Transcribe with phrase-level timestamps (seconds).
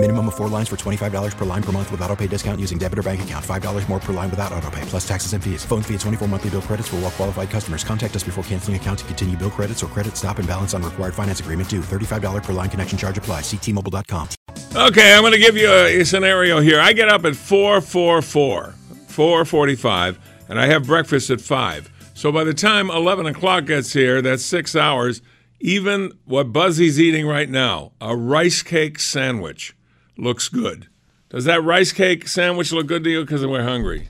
[0.00, 2.78] Minimum of four lines for $25 per line per month with auto pay discount using
[2.78, 3.44] debit or bank account.
[3.44, 5.64] $5 more per line without auto pay, plus taxes and fees.
[5.64, 7.82] Phone fee at 24 monthly bill credits for all well qualified customers.
[7.82, 10.84] Contact us before canceling account to continue bill credits or credit stop and balance on
[10.84, 11.80] required finance agreement due.
[11.80, 13.40] $35 per line connection charge apply.
[13.40, 14.28] Ctmobile.com.
[14.76, 16.80] Okay, I'm going to give you a, a scenario here.
[16.80, 18.74] I get up at 444,
[19.08, 20.18] 445,
[20.48, 22.12] and I have breakfast at 5.
[22.14, 25.22] So by the time 11 o'clock gets here, that's six hours.
[25.58, 29.74] Even what Buzzy's eating right now, a rice cake sandwich,
[30.18, 30.88] looks good.
[31.30, 33.20] Does that rice cake sandwich look good to you?
[33.22, 34.08] Because we're hungry.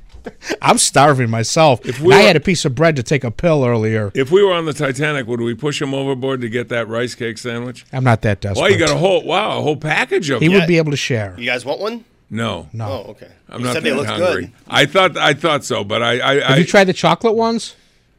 [0.61, 1.81] I'm starving myself.
[1.87, 4.11] If If we I had a piece of bread to take a pill earlier.
[4.15, 7.15] If we were on the Titanic, would we push him overboard to get that rice
[7.15, 7.87] cake sandwich?
[7.93, 8.61] I'm not that desperate.
[8.63, 10.59] Well, you got a whole wow, a whole package of He them.
[10.59, 11.35] would be able to share.
[11.39, 12.05] You guys want one?
[12.31, 13.05] No, No.
[13.07, 13.31] Oh, okay.
[13.49, 14.43] I'm you not said that they look hungry.
[14.47, 14.53] good.
[14.69, 17.75] I thought I thought so, but I I, Have I you tried the chocolate ones?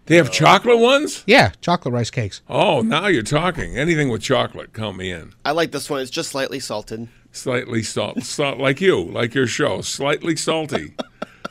[0.07, 1.23] they have chocolate ones.
[1.27, 2.41] Yeah, chocolate rice cakes.
[2.49, 3.77] Oh, now you're talking.
[3.77, 5.33] Anything with chocolate, count me in.
[5.45, 6.01] I like this one.
[6.01, 7.07] It's just slightly salted.
[7.31, 10.93] Slightly salt, salt like you, like your show, slightly salty.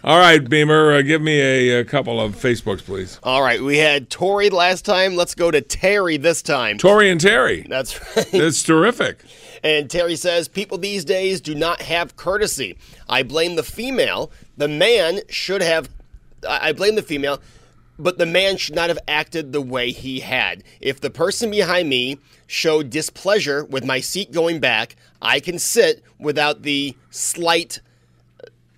[0.04, 3.18] All right, Beamer, uh, give me a, a couple of Facebooks, please.
[3.22, 5.16] All right, we had Tori last time.
[5.16, 6.78] Let's go to Terry this time.
[6.78, 7.66] Tori and Terry.
[7.68, 8.26] That's right.
[8.32, 9.24] That's terrific.
[9.64, 12.78] And Terry says, People these days do not have courtesy.
[13.08, 14.30] I blame the female.
[14.56, 15.88] The man should have.
[16.48, 17.40] I I blame the female,
[17.98, 20.62] but the man should not have acted the way he had.
[20.80, 26.02] If the person behind me showed displeasure with my seat going back, I can sit
[26.18, 27.80] without the slight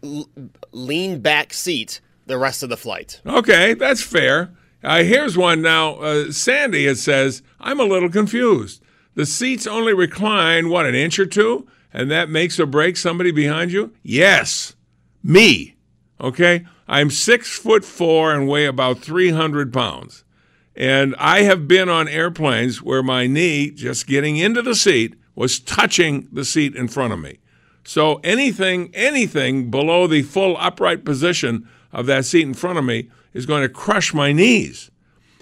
[0.02, 0.28] l-
[0.72, 3.20] lean back seat the rest of the flight.
[3.26, 4.50] Okay, that's fair.
[4.82, 5.96] Uh, here's one now.
[5.96, 8.82] Uh, Sandy, it says, I'm a little confused.
[9.14, 11.68] The seats only recline, what, an inch or two?
[11.92, 13.92] And that makes or breaks somebody behind you?
[14.02, 14.76] Yes,
[15.22, 15.74] me.
[16.20, 16.66] Okay?
[16.86, 20.24] I'm six foot four and weigh about 300 pounds.
[20.76, 25.58] And I have been on airplanes where my knee, just getting into the seat, was
[25.58, 27.38] touching the seat in front of me.
[27.84, 33.10] So anything, anything below the full upright position of that seat in front of me
[33.32, 34.90] is going to crush my knees.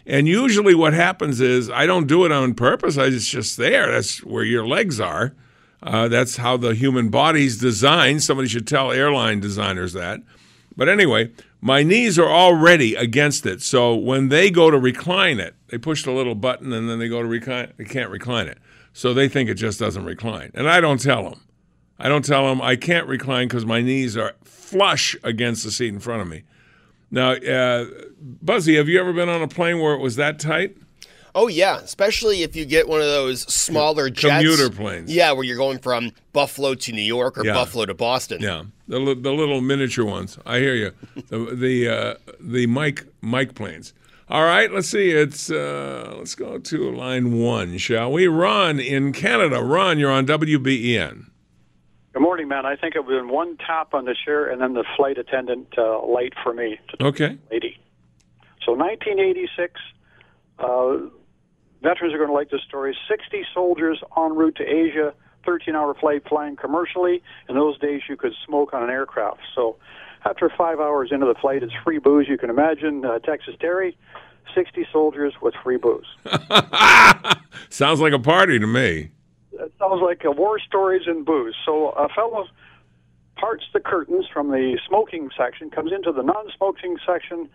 [0.06, 2.96] And usually, what happens is I don't do it on purpose.
[2.96, 3.92] I it's just there.
[3.92, 5.34] That's where your legs are.
[5.82, 8.22] Uh, that's how the human body's designed.
[8.22, 10.20] Somebody should tell airline designers that.
[10.78, 13.62] But anyway, my knees are already against it.
[13.62, 17.08] So when they go to recline it, they push the little button and then they
[17.08, 17.72] go to recline.
[17.76, 18.58] They can't recline it.
[18.92, 20.52] So they think it just doesn't recline.
[20.54, 21.40] And I don't tell them.
[21.98, 25.88] I don't tell them I can't recline because my knees are flush against the seat
[25.88, 26.44] in front of me.
[27.10, 27.86] Now, uh,
[28.20, 30.76] Buzzy, have you ever been on a plane where it was that tight?
[31.34, 34.42] Oh yeah, especially if you get one of those smaller jets.
[34.42, 35.12] Commuter planes.
[35.14, 37.52] Yeah, where you're going from Buffalo to New York or Yeah.
[37.54, 38.40] Buffalo to Boston.
[38.40, 40.38] Yeah, the, the little miniature ones.
[40.46, 40.92] I hear you.
[41.28, 43.92] The the uh, the mic mic planes.
[44.30, 45.10] All right, let's see.
[45.10, 48.26] It's uh, let's go to line one, shall we?
[48.26, 49.62] Ron in Canada.
[49.62, 51.26] Ron, you're on WBEN.
[52.12, 52.66] Good morning, man.
[52.66, 56.04] I think it was one tap on the chair and then the flight attendant uh,
[56.04, 57.38] light for me to Okay.
[57.50, 57.78] lady.
[58.66, 59.80] So 1986,
[60.58, 60.96] uh,
[61.82, 62.96] veterans are going to like this story.
[63.08, 65.14] 60 soldiers en route to Asia,
[65.46, 67.22] 13-hour flight flying commercially.
[67.48, 69.40] In those days, you could smoke on an aircraft.
[69.54, 69.76] So
[70.24, 72.26] after five hours into the flight, it's free booze.
[72.28, 73.96] You can imagine uh, Texas Terry,
[74.54, 76.06] 60 soldiers with free booze.
[77.70, 79.10] Sounds like a party to me.
[79.52, 81.54] It sounds like uh, war stories and booze.
[81.66, 82.46] So a fellow
[83.38, 87.48] parts the curtains from the smoking section, comes into the non-smoking section,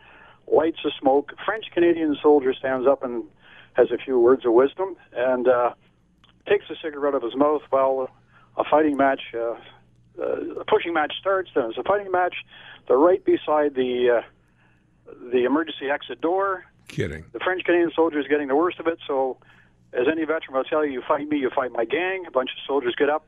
[0.47, 1.34] lights a smoke.
[1.45, 3.23] French Canadian soldier stands up and
[3.73, 5.73] has a few words of wisdom and uh,
[6.47, 8.09] takes a cigarette out of his mouth while
[8.57, 9.56] a fighting match, uh,
[10.19, 11.50] uh, a pushing match starts.
[11.56, 12.35] Then it's a fighting match.
[12.88, 16.66] They're right beside the uh, the emergency exit door.
[16.88, 17.25] Kidding.
[17.34, 19.00] The French Canadian soldier is getting the worst of it.
[19.07, 19.38] So,
[19.94, 22.25] as any veteran will tell you, you fight me, you fight my gang.
[22.28, 23.25] A bunch of soldiers get up,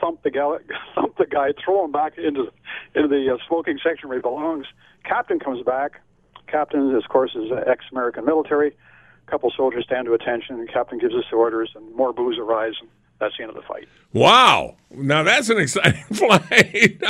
[0.00, 0.56] thump the guy,
[0.94, 2.52] thump the guy, throw him back into
[2.94, 4.66] into the uh, smoking section where he belongs.
[5.04, 6.00] Captain comes back.
[6.46, 8.76] Captain, of course, is ex-American military.
[9.26, 12.38] A couple soldiers stand to attention, and Captain gives us the orders, and more booze
[12.38, 12.88] arise, and
[13.20, 13.88] that's the end of the fight.
[14.12, 14.76] Wow.
[14.90, 17.02] Now that's an exciting flight.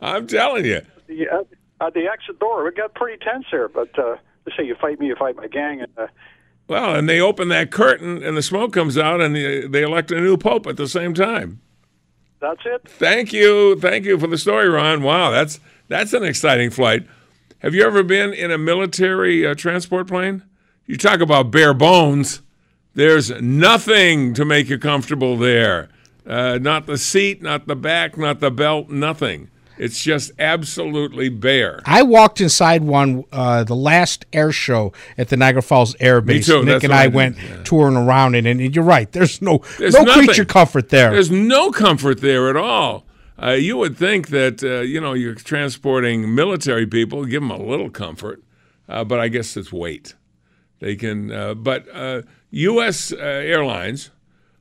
[0.00, 0.80] I'm telling you.
[1.06, 1.44] The, uh,
[1.86, 4.98] at the exit door, it got pretty tense there, but uh, they say you fight
[4.98, 6.06] me, you fight my gang, and uh,
[6.68, 10.10] Well, and they open that curtain and the smoke comes out and they, they elect
[10.10, 11.60] a new pope at the same time.
[12.40, 12.82] that's it.
[12.88, 13.78] Thank you.
[13.78, 15.02] Thank you for the story, Ron.
[15.02, 17.06] Wow, that's that's an exciting flight.
[17.60, 20.42] Have you ever been in a military uh, transport plane?
[20.86, 22.42] You talk about bare bones.
[22.94, 25.88] There's nothing to make you comfortable there.
[26.26, 29.50] Uh, not the seat, not the back, not the belt, nothing.
[29.78, 31.82] It's just absolutely bare.
[31.84, 36.46] I walked inside one uh, the last air show at the Niagara Falls Air Base.
[36.46, 37.62] too, Nick that's and I I went yeah.
[37.62, 39.10] touring around it, and you're right.
[39.12, 40.24] There's no There's no nothing.
[40.24, 41.10] creature comfort there.
[41.10, 43.04] There's no comfort there at all.
[43.40, 47.58] Uh, you would think that uh, you know you're transporting military people, give them a
[47.62, 48.42] little comfort,
[48.88, 50.14] uh, but I guess it's weight.
[50.78, 53.12] They can, uh, but uh, U.S.
[53.12, 54.10] Uh, airlines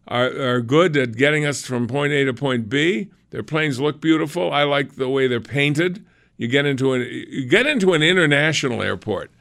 [0.07, 3.09] are, are good at getting us from point A to point B.
[3.31, 4.51] Their planes look beautiful.
[4.51, 6.05] I like the way they're painted.
[6.37, 9.31] You get into an you get into an international airport,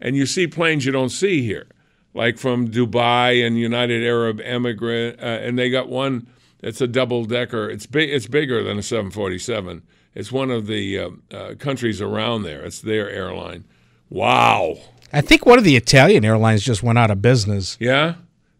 [0.00, 1.66] and you see planes you don't see here,
[2.14, 6.26] like from Dubai and United Arab Emirates, uh, and they got one
[6.60, 7.68] that's a double decker.
[7.68, 8.10] It's big.
[8.10, 9.82] It's bigger than a 747.
[10.14, 12.64] It's one of the uh, uh, countries around there.
[12.64, 13.64] It's their airline.
[14.08, 14.78] Wow.
[15.12, 17.76] I think one of the Italian airlines just went out of business.
[17.80, 18.14] Yeah.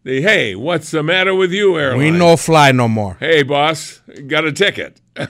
[0.05, 1.99] The, hey, what's the matter with you, airline?
[1.99, 3.17] We no fly no more.
[3.19, 5.01] Hey, boss, got a ticket.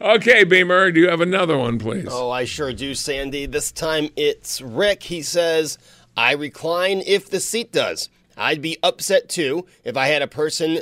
[0.00, 2.08] okay, Beamer, do you have another one, please?
[2.10, 3.46] Oh, I sure do, Sandy.
[3.46, 5.04] This time it's Rick.
[5.04, 5.78] He says,
[6.14, 8.10] I recline if the seat does.
[8.36, 10.80] I'd be upset too if I had a person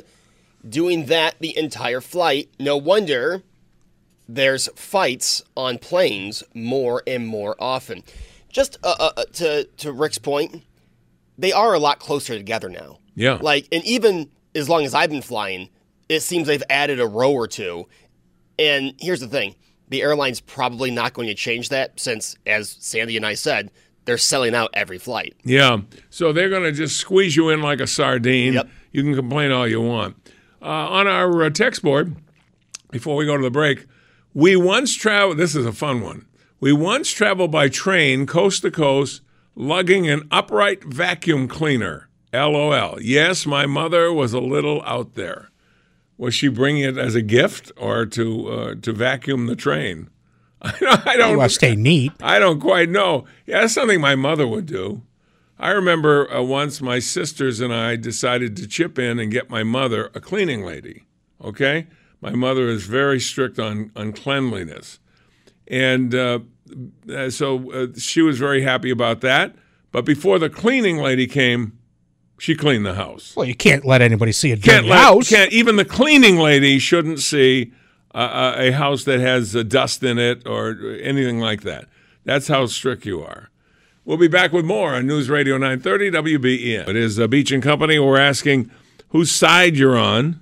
[0.68, 2.48] doing that the entire flight.
[2.58, 3.42] No wonder
[4.28, 8.04] there's fights on planes more and more often.
[8.50, 10.62] Just uh, uh, uh, to, to Rick's point,
[11.38, 12.98] they are a lot closer together now.
[13.14, 13.38] Yeah.
[13.40, 15.70] Like, and even as long as I've been flying,
[16.08, 17.88] it seems they've added a row or two.
[18.58, 19.54] And here's the thing
[19.88, 23.70] the airline's probably not going to change that since, as Sandy and I said,
[24.04, 25.34] they're selling out every flight.
[25.44, 25.78] Yeah.
[26.10, 28.54] So they're going to just squeeze you in like a sardine.
[28.54, 28.68] Yep.
[28.92, 30.16] You can complain all you want.
[30.60, 32.16] Uh, on our uh, text board,
[32.90, 33.86] before we go to the break,
[34.38, 35.36] we once traveled.
[35.36, 36.24] This is a fun one.
[36.60, 39.20] We once traveled by train coast to coast,
[39.56, 42.08] lugging an upright vacuum cleaner.
[42.32, 43.02] LOL.
[43.02, 45.50] Yes, my mother was a little out there.
[46.16, 50.08] Was she bringing it as a gift or to uh, to vacuum the train?
[50.62, 51.06] I don't.
[51.08, 52.12] I don't Well, stay neat.
[52.22, 53.24] I don't quite know.
[53.44, 55.02] Yeah, that's something my mother would do.
[55.58, 59.64] I remember uh, once my sisters and I decided to chip in and get my
[59.64, 61.06] mother a cleaning lady.
[61.42, 61.88] Okay,
[62.20, 64.98] my mother is very strict on on cleanliness,
[65.66, 66.40] and uh,
[67.12, 69.54] uh, so uh, she was very happy about that.
[69.92, 71.78] But before the cleaning lady came,
[72.38, 73.34] she cleaned the house.
[73.36, 75.28] Well, you can't let anybody see a Can't dirty let house.
[75.28, 77.72] can't even the cleaning lady shouldn't see
[78.14, 81.86] uh, a house that has uh, dust in it or anything like that.
[82.24, 83.48] That's how strict you are.
[84.04, 86.88] We'll be back with more on News Radio 930 WBEN.
[86.88, 87.98] It is uh, Beach and Company.
[87.98, 88.70] We're asking
[89.10, 90.40] whose side you're on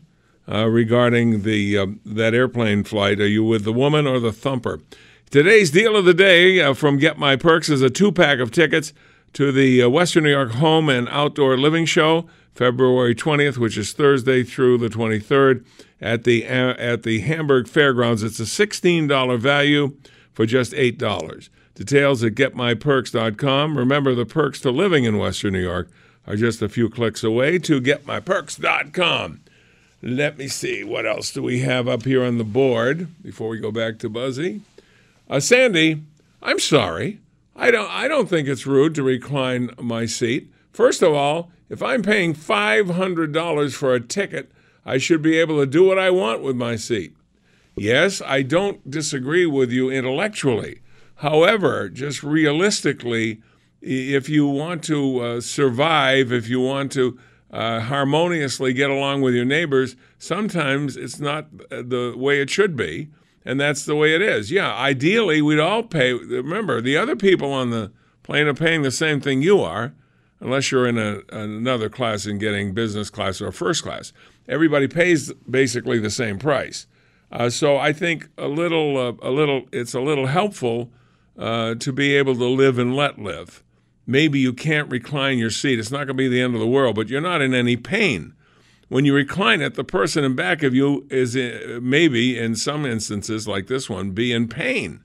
[0.50, 3.20] uh, regarding the uh, that airplane flight.
[3.20, 4.80] Are you with the woman or the thumper?
[5.30, 8.52] Today's deal of the day uh, from Get My Perks is a two pack of
[8.52, 8.92] tickets
[9.32, 13.92] to the uh, Western New York Home and Outdoor Living Show, February 20th, which is
[13.92, 15.66] Thursday through the 23rd
[16.00, 18.22] at the uh, at the Hamburg Fairgrounds.
[18.22, 19.96] It's a $16 value
[20.32, 21.48] for just $8.
[21.74, 23.76] Details at getmyperks.com.
[23.76, 25.90] Remember, the perks to living in Western New York
[26.26, 29.40] are just a few clicks away to getmyperks.com.
[30.02, 30.84] Let me see.
[30.84, 34.08] What else do we have up here on the board before we go back to
[34.08, 34.60] Buzzy?
[35.28, 36.02] Uh, Sandy,
[36.42, 37.20] I'm sorry.
[37.56, 37.90] I don't.
[37.90, 40.52] I don't think it's rude to recline my seat.
[40.72, 44.52] First of all, if I'm paying five hundred dollars for a ticket,
[44.84, 47.16] I should be able to do what I want with my seat.
[47.74, 50.80] Yes, I don't disagree with you intellectually.
[51.16, 53.40] However, just realistically,
[53.80, 57.18] if you want to uh, survive, if you want to
[57.56, 62.76] uh, harmoniously get along with your neighbors, sometimes it's not uh, the way it should
[62.76, 63.08] be,
[63.46, 64.50] and that's the way it is.
[64.50, 66.12] Yeah, ideally, we'd all pay.
[66.12, 69.94] Remember, the other people on the plane are paying the same thing you are,
[70.38, 74.12] unless you're in a, another class and getting business class or first class.
[74.46, 76.86] Everybody pays basically the same price.
[77.32, 80.90] Uh, so I think a little, uh, a little, it's a little helpful
[81.38, 83.64] uh, to be able to live and let live.
[84.06, 86.66] Maybe you can't recline your seat; it's not going to be the end of the
[86.66, 88.34] world, but you're not in any pain.
[88.88, 92.86] When you recline it, the person in back of you is uh, maybe, in some
[92.86, 95.00] instances like this one, be in pain.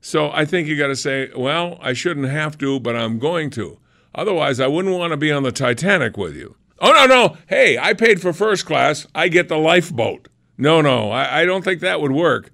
[0.00, 3.50] So I think you got to say, well, I shouldn't have to, but I'm going
[3.50, 3.78] to.
[4.14, 6.56] Otherwise, I wouldn't want to be on the Titanic with you.
[6.80, 7.36] Oh, no, no.
[7.48, 9.06] Hey, I paid for first class.
[9.14, 10.28] I get the lifeboat.
[10.56, 12.50] No, no, I, I don't think that would work.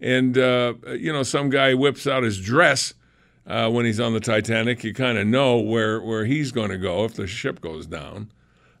[0.00, 2.92] And, uh, you know, some guy whips out his dress
[3.46, 4.82] uh, when he's on the Titanic.
[4.84, 8.30] You kind of know where, where he's going to go if the ship goes down.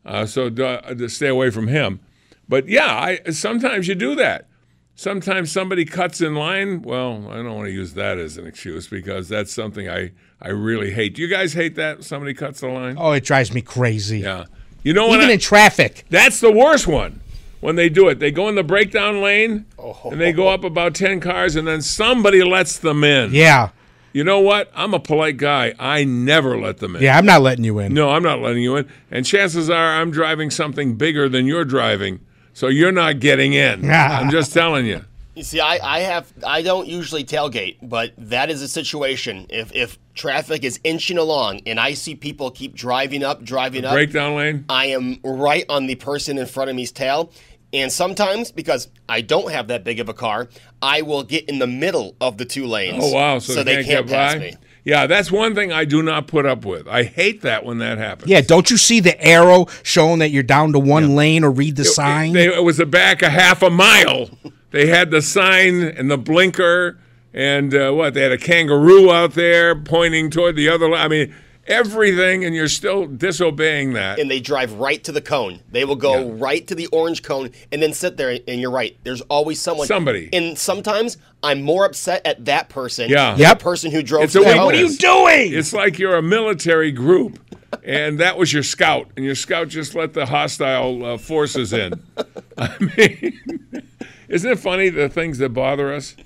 [0.04, 2.00] Uh, so uh, stay away from him.
[2.48, 2.86] But yeah,
[3.26, 4.46] I, sometimes you do that.
[4.94, 6.80] Sometimes somebody cuts in line.
[6.82, 10.48] Well, I don't want to use that as an excuse because that's something I, I
[10.48, 11.14] really hate.
[11.14, 12.02] Do you guys hate that?
[12.02, 12.96] Somebody cuts the line?
[12.98, 14.20] Oh, it drives me crazy.
[14.20, 14.44] Yeah.
[14.82, 15.16] You know what?
[15.18, 16.04] Even I- in traffic.
[16.08, 17.20] That's the worst one.
[17.60, 19.98] When they do it, they go in the breakdown lane Oh.
[20.10, 23.32] and they go up about 10 cars and then somebody lets them in.
[23.34, 23.70] Yeah.
[24.16, 24.70] You know what?
[24.74, 25.74] I'm a polite guy.
[25.78, 27.02] I never let them in.
[27.02, 27.92] Yeah, I'm not letting you in.
[27.92, 28.88] No, I'm not letting you in.
[29.10, 32.20] And chances are I'm driving something bigger than you're driving.
[32.54, 33.90] So you're not getting in.
[33.90, 35.04] I'm just telling you.
[35.34, 39.48] You see, I, I have I don't usually tailgate, but that is a situation.
[39.50, 43.92] If if traffic is inching along and I see people keep driving up, driving up,
[43.92, 44.64] Breakdown lane?
[44.70, 47.30] I am right on the person in front of me's tail.
[47.76, 50.48] And sometimes, because I don't have that big of a car,
[50.80, 53.04] I will get in the middle of the two lanes.
[53.04, 53.38] Oh, wow.
[53.38, 54.38] So, they can't, can't get pass by?
[54.38, 54.56] me.
[54.84, 56.88] Yeah, that's one thing I do not put up with.
[56.88, 58.30] I hate that when that happens.
[58.30, 61.76] Yeah, don't you see the arrow showing that you're down to one lane or read
[61.76, 62.32] the sign?
[62.32, 64.30] They, it was back a half a mile.
[64.70, 66.98] They had the sign and the blinker,
[67.34, 68.14] and uh, what?
[68.14, 70.94] They had a kangaroo out there pointing toward the other.
[70.94, 71.34] I mean,
[71.66, 74.18] everything, and you're still disobeying that.
[74.18, 75.60] And they drive right to the cone.
[75.70, 78.38] They will go right to the orange cone and then sit there.
[78.46, 78.96] And you're right.
[79.04, 79.86] There's always someone.
[79.86, 80.30] Somebody.
[80.32, 83.08] And sometimes I'm more upset at that person.
[83.08, 83.32] Yeah.
[83.32, 83.58] than Yep.
[83.58, 85.52] The person who drove It's to a the what are you doing?
[85.52, 87.38] It's like you're a military group,
[87.84, 91.94] and that was your scout, and your scout just let the hostile uh, forces in.
[92.58, 93.82] I mean,
[94.28, 96.16] isn't it funny the things that bother us?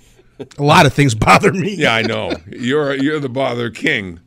[0.58, 1.74] A lot of things bother me.
[1.74, 2.32] Yeah, I know.
[2.48, 4.20] You're you're the bother king.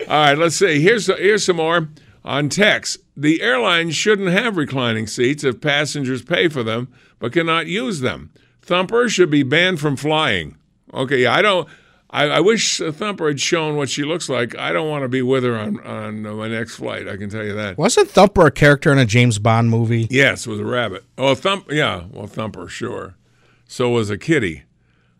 [0.00, 0.80] All right, let's see.
[0.80, 1.88] Here's here's some more
[2.24, 2.98] on text.
[3.16, 8.30] The airlines shouldn't have reclining seats if passengers pay for them but cannot use them.
[8.60, 10.58] Thumper should be banned from flying.
[10.92, 11.66] Okay, I don't.
[12.10, 14.56] I, I wish Thumper had shown what she looks like.
[14.58, 17.08] I don't want to be with her on on my next flight.
[17.08, 17.78] I can tell you that.
[17.78, 20.06] Wasn't Thumper a character in a James Bond movie?
[20.10, 21.04] Yes, with a rabbit.
[21.16, 21.70] Oh, Thump.
[21.70, 23.16] Yeah, well, Thumper, sure.
[23.66, 24.64] So was a kitty,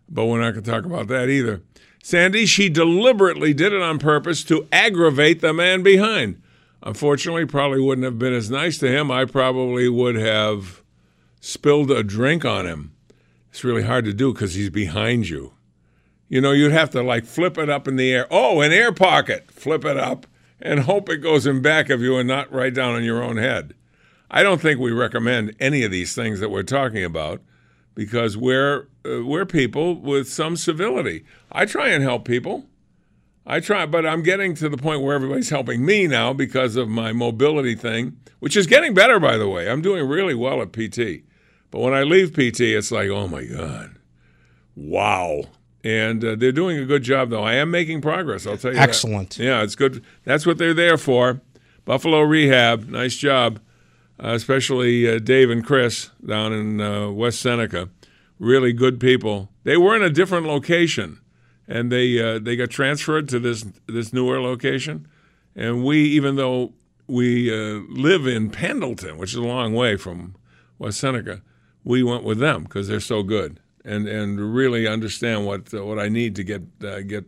[0.07, 1.61] but we're not going to talk about that either.
[2.05, 6.39] Sandy, she deliberately did it on purpose to aggravate the man behind.
[6.83, 9.09] Unfortunately, probably wouldn't have been as nice to him.
[9.09, 10.83] I probably would have
[11.39, 12.93] spilled a drink on him.
[13.49, 15.53] It's really hard to do because he's behind you.
[16.29, 18.27] You know, you'd have to like flip it up in the air.
[18.29, 19.49] Oh, an air pocket.
[19.49, 20.27] Flip it up
[20.61, 23.37] and hope it goes in back of you and not right down on your own
[23.37, 23.73] head.
[24.29, 27.41] I don't think we recommend any of these things that we're talking about
[27.95, 31.25] because we're uh, we're people with some civility.
[31.51, 32.65] I try and help people.
[33.47, 36.89] I try, but I'm getting to the point where everybody's helping me now because of
[36.89, 39.69] my mobility thing, which is getting better, by the way.
[39.69, 41.23] I'm doing really well at PT.
[41.69, 43.97] But when I leave PT, it's like, oh my God,
[44.75, 45.43] wow.
[45.83, 47.43] And uh, they're doing a good job, though.
[47.43, 48.89] I am making progress, I'll tell you that.
[48.89, 49.37] Excellent.
[49.37, 50.03] Yeah, it's good.
[50.23, 51.41] That's what they're there for.
[51.85, 53.59] Buffalo Rehab, nice job,
[54.19, 57.89] especially uh, Dave and Chris down in uh, West Seneca.
[58.39, 59.49] Really good people.
[59.63, 61.19] They were in a different location,
[61.67, 65.07] and they uh, they got transferred to this this newer location.
[65.55, 66.73] And we, even though
[67.07, 70.35] we uh, live in Pendleton, which is a long way from
[70.77, 71.41] West Seneca,
[71.85, 75.99] we went with them because they're so good and and really understand what uh, what
[75.99, 77.25] I need to get uh, get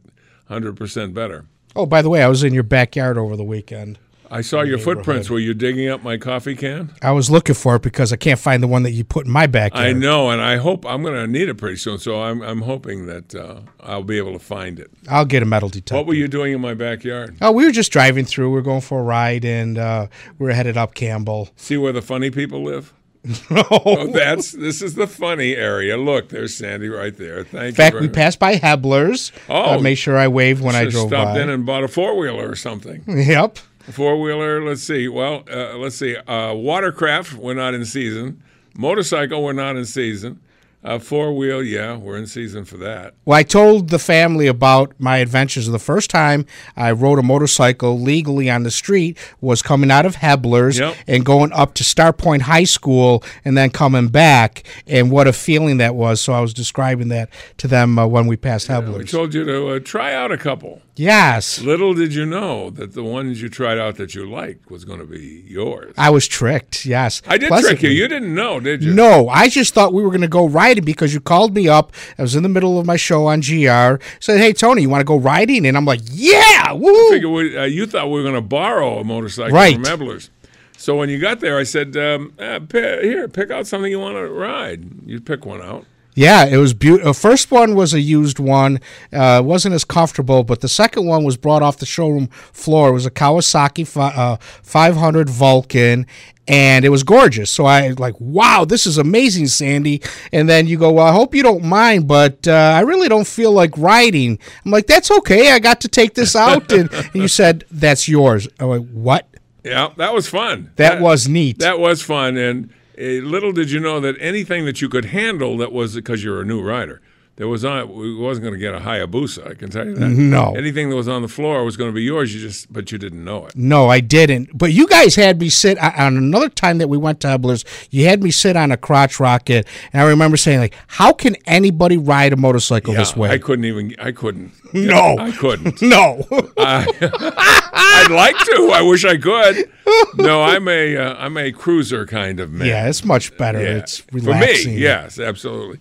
[0.48, 1.46] hundred percent better.
[1.75, 4.00] Oh, by the way, I was in your backyard over the weekend.
[4.29, 5.29] I saw your footprints.
[5.29, 6.93] Were you digging up my coffee can?
[7.01, 9.31] I was looking for it because I can't find the one that you put in
[9.31, 9.86] my backyard.
[9.86, 11.98] I know, and I hope I'm going to need it pretty soon.
[11.98, 14.91] So I'm I'm hoping that uh, I'll be able to find it.
[15.10, 15.96] I'll get a metal detector.
[15.96, 17.38] What were you doing in my backyard?
[17.41, 18.50] Oh, we were just driving through.
[18.50, 20.07] We were going for a ride, and uh,
[20.39, 21.50] we were headed up Campbell.
[21.55, 22.93] See where the funny people live?
[23.51, 25.98] oh, that's this is the funny area.
[25.98, 27.43] Look, there's Sandy right there.
[27.43, 27.67] Thank you.
[27.67, 28.01] In fact, you.
[28.01, 29.31] we passed by Hebler's.
[29.50, 29.77] Oh.
[29.77, 31.41] I made sure I waved when I drove stopped by.
[31.41, 33.03] in and bought a four wheeler or something.
[33.27, 33.57] Yep.
[33.91, 34.62] Four wheeler.
[34.63, 35.08] Let's see.
[35.08, 36.17] Well, uh, let's see.
[36.17, 37.34] Uh, watercraft.
[37.34, 38.44] We're not in season.
[38.75, 39.41] Motorcycle.
[39.41, 40.41] We're not in season.
[40.84, 41.62] Uh, four wheel.
[41.62, 43.13] Yeah, we're in season for that.
[43.25, 45.67] Well, I told the family about my adventures.
[45.67, 46.46] The first time
[46.77, 50.96] I rode a motorcycle legally on the street was coming out of Hebler's Yep.
[51.07, 55.77] and going up to Starpoint High School and then coming back, and what a feeling
[55.77, 56.22] that was.
[56.22, 59.12] So I was describing that to them uh, when we passed We Hebler's.
[59.12, 60.81] told you to uh, try out a couple.
[60.96, 61.60] yes.
[61.60, 65.00] Little did you know that the ones you tried out that you liked was going
[65.00, 65.93] to be yours.
[65.98, 66.86] I was tricked.
[66.86, 67.22] Yes.
[67.27, 67.89] I did trick you.
[67.89, 68.93] You didn't know, did you?
[68.93, 71.91] No, I just thought we were going to go because you called me up.
[72.17, 74.01] I was in the middle of my show on GR.
[74.19, 77.63] Said, "Hey Tony, you want to go riding?" And I'm like, "Yeah, woo!" We, uh,
[77.65, 79.75] you thought we were going to borrow a motorcycle Right.
[79.75, 80.29] from Ebler's.
[80.77, 84.00] So when you got there, I said, um, uh, pi- "Here, pick out something you
[84.00, 85.86] want to ride." You pick one out.
[86.17, 87.13] Yeah, it was beautiful.
[87.13, 88.79] First one was a used one.
[89.13, 92.89] Uh, wasn't as comfortable, but the second one was brought off the showroom floor.
[92.89, 96.07] It was a Kawasaki fi- uh, 500 Vulcan,
[96.47, 97.51] and it was gorgeous.
[97.51, 100.01] So I like, wow, this is amazing, Sandy.
[100.33, 103.27] And then you go, well, I hope you don't mind, but uh, I really don't
[103.27, 104.39] feel like riding.
[104.65, 105.51] I'm like, that's okay.
[105.51, 108.47] I got to take this out, and, and you said that's yours.
[108.59, 109.27] I went, what?
[109.63, 110.71] Yeah, that was fun.
[110.77, 111.59] That was neat.
[111.59, 115.05] That was fun, and uh, Eh, little did you know that anything that you could
[115.05, 116.99] handle that was because you're a new rider.
[117.38, 117.94] There was on.
[117.94, 119.51] We wasn't going to get a Hayabusa.
[119.51, 120.10] I can tell you that.
[120.10, 120.56] No.
[120.56, 122.34] Anything that was on the floor was going to be yours.
[122.34, 123.56] You just, but you didn't know it.
[123.56, 124.58] No, I didn't.
[124.58, 127.63] But you guys had me sit on- on another time that we went to Hubler's.
[127.91, 131.36] You had me sit on a crotch rocket, and I remember saying like, "How can
[131.46, 133.96] anybody ride a motorcycle Yeah, this way?" I couldn't even.
[134.00, 134.51] I couldn't.
[134.74, 135.17] No.
[135.20, 135.79] I couldn't.
[135.84, 136.25] no.
[136.58, 138.72] I'd like to.
[138.74, 139.70] I wish I could.
[140.15, 140.98] No, I'm a.
[140.98, 142.67] Uh, I'm a cruiser kind of man.
[142.67, 143.62] yeah, it's much better.
[143.62, 143.77] Yeah.
[143.77, 145.79] It's For me, yes, absolutely.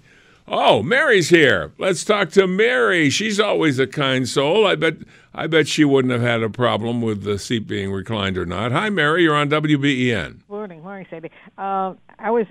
[0.48, 1.72] Oh, Mary's here.
[1.76, 3.10] Let's talk to Mary.
[3.10, 4.66] She's always a kind soul.
[4.66, 4.94] I bet.
[5.34, 8.72] I bet she wouldn't have had a problem with the seat being reclined or not.
[8.72, 9.24] Hi, Mary.
[9.24, 10.48] You're on WBEN.
[10.48, 11.30] Morning, morning, Sandy.
[11.58, 12.46] Uh, I was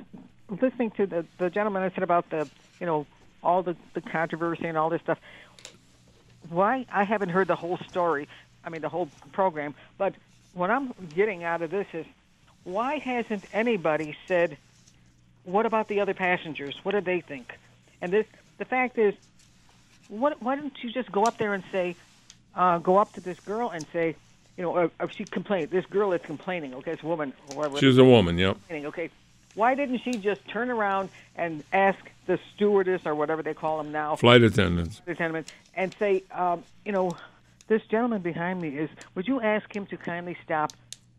[0.49, 2.47] listening to the, the gentleman that said about the,
[2.79, 3.07] you know,
[3.41, 5.19] all the, the controversy and all this stuff.
[6.49, 8.27] Why I haven't heard the whole story.
[8.63, 9.73] I mean, the whole program.
[9.97, 10.13] But
[10.53, 12.05] what I'm getting out of this is,
[12.65, 14.57] why hasn't anybody said,
[15.43, 16.75] "What about the other passengers?
[16.83, 17.57] What do they think?"
[18.05, 18.27] And this,
[18.59, 19.15] the fact is,
[20.09, 21.95] what, why don't you just go up there and say,
[22.53, 24.15] uh, go up to this girl and say,
[24.55, 27.79] you know, if, if she complained, this girl is complaining, okay, this woman, whoever.
[27.79, 28.37] She's a woman.
[28.37, 28.57] Yep.
[28.69, 29.09] Okay,
[29.55, 31.97] why didn't she just turn around and ask
[32.27, 35.01] the stewardess or whatever they call them now, Flight attendants.
[35.05, 37.17] the gentleman, and say, um, you know,
[37.69, 38.89] this gentleman behind me is.
[39.15, 40.73] Would you ask him to kindly stop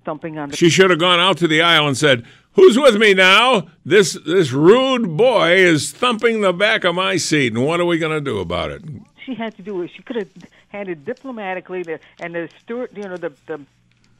[0.04, 0.56] thumping on the?
[0.56, 2.24] She should have gone out to the aisle and said,
[2.56, 3.68] "Who's with me now?
[3.84, 7.98] This this rude boy is thumping the back of my seat, and what are we
[7.98, 8.82] going to do about it?"
[9.24, 9.90] she had to do it.
[9.94, 10.28] She could have
[10.68, 13.60] handled diplomatically, the, and the steward, you know, the the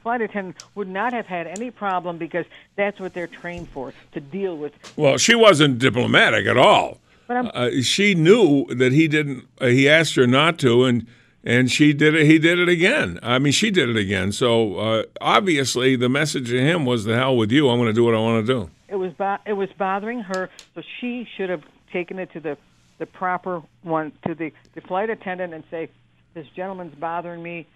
[0.03, 4.21] flight attendant would not have had any problem because that's what they're trained for to
[4.21, 4.73] deal with.
[4.97, 6.99] Well, she wasn't diplomatic at all.
[7.27, 9.47] But I'm- Uh, she knew that he didn't.
[9.61, 11.07] Uh, he asked her not to, and
[11.47, 12.27] and she did it.
[12.27, 13.21] He did it again.
[13.23, 14.33] I mean, she did it again.
[14.33, 17.71] So uh, obviously, the message to him was, "The hell with you!
[17.71, 20.21] I'm going to do what I want to do." It was bo- it was bothering
[20.23, 21.63] her, so she should have
[21.93, 22.59] taken it to the
[22.99, 25.89] the proper one to the the flight attendant and say,
[26.35, 27.67] "This gentleman's bothering me."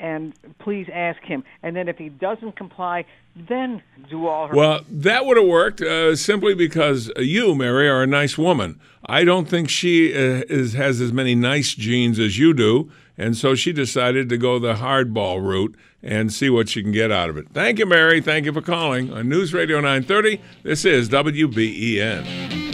[0.00, 1.44] And please ask him.
[1.62, 3.04] And then if he doesn't comply,
[3.36, 4.54] then do all her.
[4.54, 8.80] Well, that would have worked uh, simply because you, Mary, are a nice woman.
[9.06, 13.36] I don't think she uh, is, has as many nice genes as you do, and
[13.36, 17.30] so she decided to go the hardball route and see what she can get out
[17.30, 17.48] of it.
[17.52, 18.20] Thank you, Mary.
[18.20, 20.40] Thank you for calling on News Radio 930.
[20.62, 22.73] This is WBEN.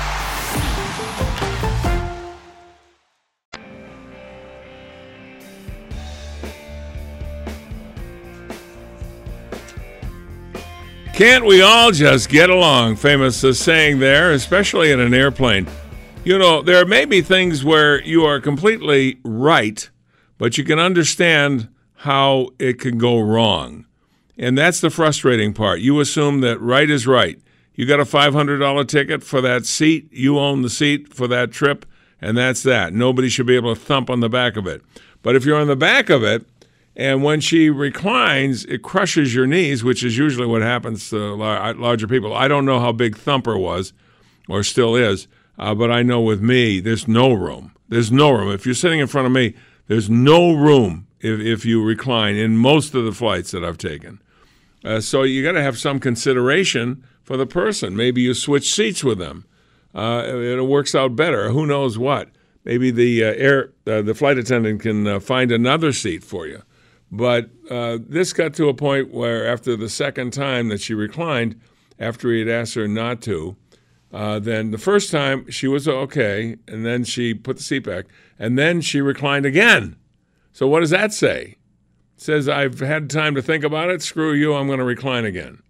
[11.21, 12.95] Can't we all just get along?
[12.95, 15.67] Famous saying there, especially in an airplane.
[16.23, 19.87] You know, there may be things where you are completely right,
[20.39, 23.85] but you can understand how it can go wrong.
[24.35, 25.79] And that's the frustrating part.
[25.79, 27.39] You assume that right is right.
[27.75, 31.85] You got a $500 ticket for that seat, you own the seat for that trip,
[32.19, 32.95] and that's that.
[32.95, 34.81] Nobody should be able to thump on the back of it.
[35.21, 36.47] But if you're on the back of it,
[36.95, 42.07] and when she reclines, it crushes your knees, which is usually what happens to larger
[42.07, 42.33] people.
[42.33, 43.93] I don't know how big Thumper was,
[44.49, 45.27] or still is,
[45.57, 47.73] uh, but I know with me, there's no room.
[47.87, 48.51] There's no room.
[48.51, 49.53] If you're sitting in front of me,
[49.87, 54.21] there's no room if, if you recline in most of the flights that I've taken.
[54.83, 57.95] Uh, so you got to have some consideration for the person.
[57.95, 59.45] Maybe you switch seats with them.
[59.93, 61.51] Uh, it works out better.
[61.51, 62.29] Who knows what?
[62.63, 66.61] maybe the uh, air uh, the flight attendant can uh, find another seat for you.
[67.11, 71.59] But uh, this got to a point where after the second time that she reclined,
[71.99, 73.57] after he had asked her not to,
[74.13, 78.05] uh, then the first time she was okay, and then she put the seat back,
[78.39, 79.97] and then she reclined again.
[80.53, 81.57] So what does that say?
[82.15, 84.01] It says I've had time to think about it.
[84.01, 84.53] Screw you.
[84.53, 85.61] I'm going to recline again.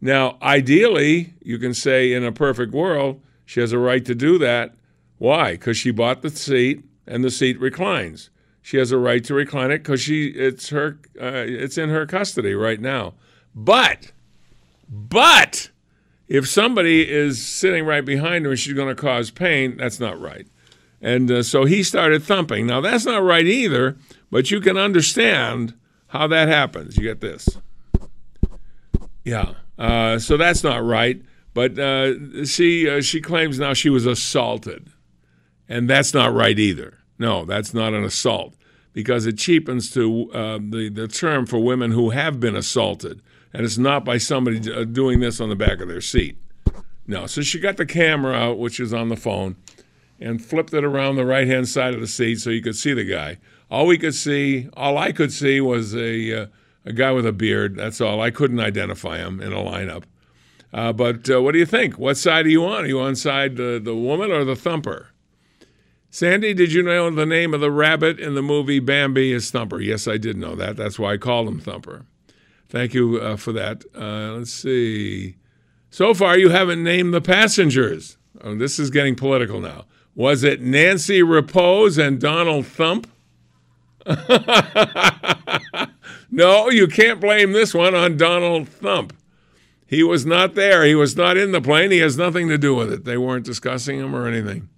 [0.00, 4.38] Now, ideally, you can say in a perfect world, she has a right to do
[4.38, 4.74] that.
[5.16, 5.52] Why?
[5.52, 8.30] Because she bought the seat and the seat reclines.
[8.68, 12.04] She has a right to recline it because she it's her uh, it's in her
[12.04, 13.14] custody right now.
[13.54, 14.12] But
[14.86, 15.70] but
[16.26, 20.20] if somebody is sitting right behind her and she's going to cause pain, that's not
[20.20, 20.46] right.
[21.00, 22.66] And uh, so he started thumping.
[22.66, 23.96] Now that's not right either,
[24.30, 25.72] but you can understand
[26.08, 26.98] how that happens.
[26.98, 27.48] You get this.
[29.24, 29.54] Yeah.
[29.78, 31.22] Uh, so that's not right.
[31.54, 34.92] But uh, she uh, she claims now she was assaulted,
[35.70, 36.97] and that's not right either.
[37.18, 38.54] No, that's not an assault
[38.92, 43.64] because it cheapens to uh, the the term for women who have been assaulted, and
[43.64, 46.38] it's not by somebody uh, doing this on the back of their seat.
[47.06, 49.56] No, so she got the camera out, which is on the phone,
[50.20, 52.92] and flipped it around the right hand side of the seat so you could see
[52.92, 53.38] the guy.
[53.70, 56.46] All we could see, all I could see, was a uh,
[56.84, 57.76] a guy with a beard.
[57.76, 58.20] That's all.
[58.20, 60.04] I couldn't identify him in a lineup.
[60.72, 61.98] Uh, but uh, what do you think?
[61.98, 62.84] What side are you on?
[62.84, 65.08] Are you on side the, the woman or the thumper?
[66.10, 69.80] Sandy, did you know the name of the rabbit in the movie Bambi is Thumper?
[69.80, 70.76] Yes, I did know that.
[70.76, 72.06] That's why I called him Thumper.
[72.68, 73.84] Thank you uh, for that.
[73.94, 75.36] Uh, let's see.
[75.90, 78.16] So far, you haven't named the passengers.
[78.42, 79.84] Oh, this is getting political now.
[80.14, 83.06] Was it Nancy Repose and Donald Thump?
[86.30, 89.12] no, you can't blame this one on Donald Thump.
[89.86, 90.84] He was not there.
[90.84, 91.90] He was not in the plane.
[91.90, 93.04] He has nothing to do with it.
[93.04, 94.68] They weren't discussing him or anything.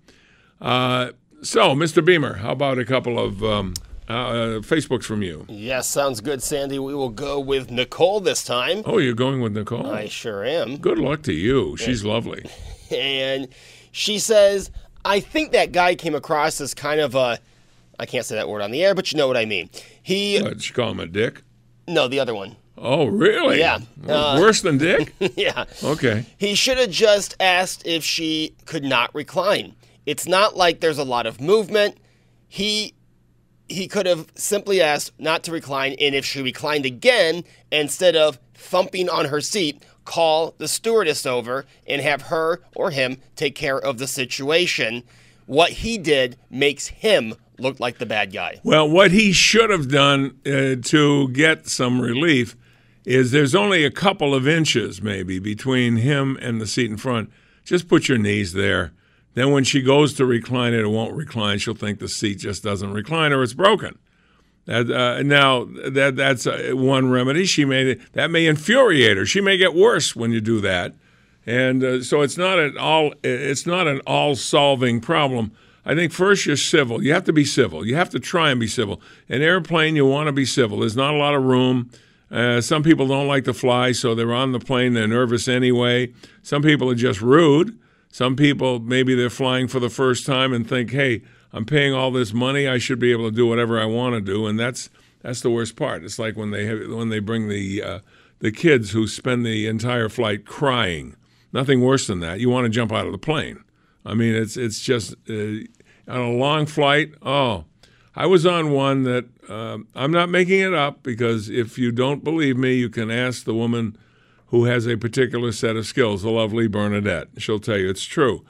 [0.61, 1.11] Uh,
[1.43, 2.05] so, Mr.
[2.05, 3.75] Beamer, how about a couple of um,
[4.09, 5.47] uh, Facebooks from you?
[5.49, 6.79] Yes, sounds good, Sandy.
[6.79, 8.83] We will go with Nicole this time.
[8.85, 9.87] Oh, you're going with Nicole?
[9.87, 10.77] I sure am.
[10.79, 11.77] Good luck to you.
[11.77, 12.45] She's lovely.
[12.91, 13.47] And
[13.93, 14.69] she says,
[15.05, 17.39] I think that guy came across as kind of a.
[18.01, 19.71] I can't say that word on the air, but you know what I mean.
[20.03, 20.43] He.
[20.43, 21.43] What, did you call him a dick?
[21.87, 22.57] No, the other one.
[22.77, 23.59] Oh, really?
[23.59, 23.79] Yeah.
[24.09, 25.15] Uh, worse than Dick?
[25.37, 25.67] yeah.
[25.85, 26.25] Okay.
[26.39, 29.77] He should have just asked if she could not recline.
[30.11, 31.97] It's not like there's a lot of movement.
[32.49, 32.95] He
[33.69, 38.41] he could have simply asked not to recline and if she reclined again instead of
[38.53, 43.79] thumping on her seat, call the stewardess over and have her or him take care
[43.79, 45.05] of the situation.
[45.47, 48.59] What he did makes him look like the bad guy.
[48.65, 52.57] Well, what he should have done uh, to get some relief
[53.05, 57.31] is there's only a couple of inches maybe between him and the seat in front.
[57.63, 58.93] Just put your knees there.
[59.35, 61.59] Then when she goes to recline it, it won't recline.
[61.59, 63.99] She'll think the seat just doesn't recline or it's broken.
[64.67, 67.45] That, uh, now that that's uh, one remedy.
[67.45, 69.27] She may that may infuriate her.
[69.27, 70.95] She may get worse when you do that,
[71.47, 75.53] and uh, so it's not an all it's not an all solving problem.
[75.85, 77.03] I think first you're civil.
[77.03, 77.87] You have to be civil.
[77.87, 79.01] You have to try and be civil.
[79.29, 80.81] An airplane, you want to be civil.
[80.81, 81.91] There's not a lot of room.
[82.31, 84.93] Uh, some people don't like to fly, so they're on the plane.
[84.93, 86.13] They're nervous anyway.
[86.43, 87.77] Some people are just rude.
[88.11, 92.11] Some people maybe they're flying for the first time and think, "Hey, I'm paying all
[92.11, 92.67] this money.
[92.67, 94.91] I should be able to do whatever I want to do." And that's
[95.23, 96.05] that's the worst part.
[96.05, 97.99] It's like when they have, when they bring the uh,
[98.41, 101.17] the kids who spend the entire flight crying.
[101.53, 102.41] Nothing worse than that.
[102.41, 103.63] You want to jump out of the plane.
[104.05, 105.65] I mean, it's it's just uh,
[106.09, 107.13] on a long flight.
[107.23, 107.65] Oh,
[108.17, 112.25] I was on one that um, I'm not making it up because if you don't
[112.25, 113.97] believe me, you can ask the woman
[114.51, 117.29] who has a particular set of skills, the lovely Bernadette.
[117.39, 118.45] She'll tell you it's true.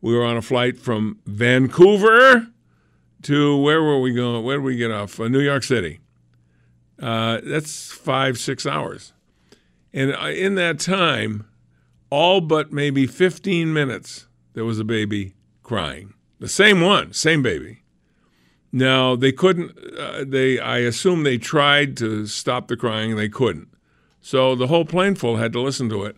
[0.00, 2.48] We were on a flight from Vancouver
[3.22, 4.44] to where were we going?
[4.44, 5.18] Where did we get off?
[5.18, 6.00] Uh, New York City.
[7.00, 9.12] Uh, that's five, six hours.
[9.92, 11.46] And uh, in that time,
[12.10, 16.14] all but maybe 15 minutes, there was a baby crying.
[16.40, 17.82] The same one, same baby.
[18.72, 19.78] Now they couldn't.
[19.98, 23.68] Uh, they, I assume, they tried to stop the crying, and they couldn't.
[24.26, 26.16] So the whole plane full had to listen to it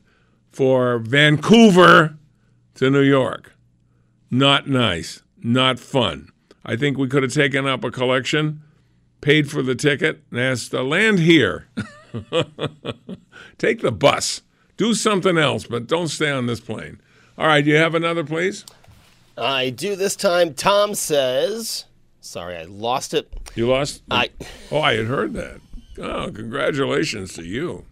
[0.50, 2.16] for Vancouver
[2.76, 3.52] to New York.
[4.30, 5.22] Not nice.
[5.42, 6.30] Not fun.
[6.64, 8.62] I think we could have taken up a collection,
[9.20, 11.66] paid for the ticket, and asked to land here.
[13.58, 14.40] Take the bus.
[14.78, 17.02] Do something else, but don't stay on this plane.
[17.36, 18.64] All right, you have another, please?
[19.36, 20.54] I do this time.
[20.54, 21.84] Tom says,
[22.22, 23.30] sorry, I lost it.
[23.54, 24.02] You lost?
[24.10, 24.30] I
[24.72, 25.60] Oh, I had heard that.
[26.00, 27.84] Oh, congratulations to you.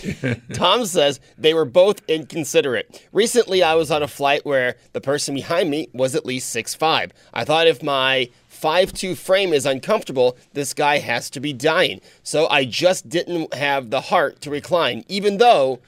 [0.54, 3.06] Tom says they were both inconsiderate.
[3.12, 7.10] Recently, I was on a flight where the person behind me was at least 6'5.
[7.34, 12.00] I thought if my 5'2 frame is uncomfortable, this guy has to be dying.
[12.22, 15.80] So I just didn't have the heart to recline, even though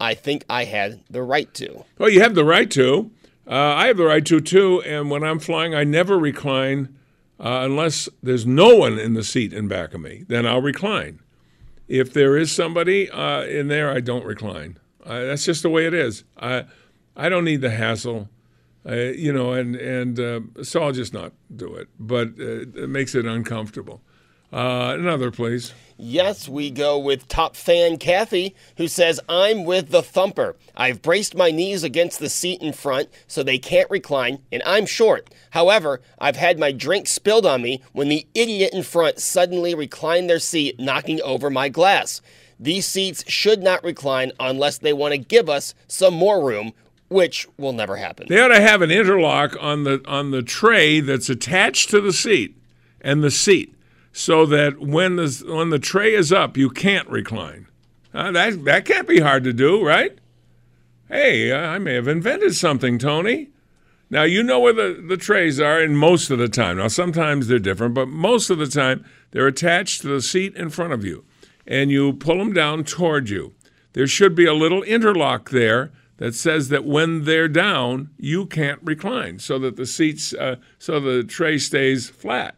[0.00, 1.84] I think I had the right to.
[1.98, 3.10] Well, you have the right to.
[3.46, 4.82] Uh, I have the right to too.
[4.82, 6.95] And when I'm flying, I never recline
[7.38, 10.24] uh, unless there's no one in the seat in back of me.
[10.28, 11.20] Then I'll recline.
[11.88, 14.78] If there is somebody uh, in there, I don't recline.
[15.04, 16.24] Uh, that's just the way it is.
[16.36, 16.64] I
[17.16, 18.28] I don't need the hassle,
[18.88, 21.88] uh, you know, and and uh, so I'll just not do it.
[21.98, 24.02] But it makes it uncomfortable.
[24.52, 25.72] Uh, another, please.
[25.98, 30.56] Yes, we go with top fan Kathy, who says, I'm with the thumper.
[30.76, 34.84] I've braced my knees against the seat in front so they can't recline, and I'm
[34.84, 35.32] short.
[35.50, 40.28] However, I've had my drink spilled on me when the idiot in front suddenly reclined
[40.28, 42.20] their seat, knocking over my glass.
[42.60, 46.72] These seats should not recline unless they want to give us some more room,
[47.08, 48.26] which will never happen.
[48.28, 52.12] They ought to have an interlock on the on the tray that's attached to the
[52.12, 52.56] seat
[53.00, 53.75] and the seat
[54.16, 57.66] so that when the when the tray is up, you can't recline.
[58.14, 60.18] Uh, that that can't be hard to do, right?
[61.06, 63.50] Hey, I may have invented something, Tony.
[64.08, 66.78] Now you know where the, the trays are, and most of the time.
[66.78, 70.70] Now sometimes they're different, but most of the time they're attached to the seat in
[70.70, 71.26] front of you,
[71.66, 73.52] and you pull them down toward you.
[73.92, 78.80] There should be a little interlock there that says that when they're down, you can't
[78.82, 82.55] recline, so that the seats, uh, so the tray stays flat.